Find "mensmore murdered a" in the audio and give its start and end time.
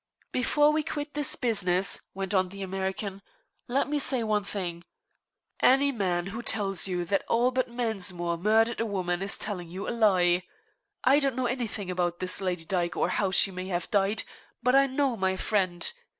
7.67-8.85